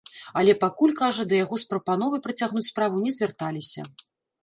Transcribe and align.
Але 0.39 0.55
пакуль, 0.63 0.95
кажа, 1.01 1.27
да 1.33 1.39
яго 1.43 1.55
з 1.65 1.69
прапановай 1.75 2.25
працягнуць 2.27 2.67
справу 2.71 2.95
не 3.07 3.11
звярталіся. 3.19 3.91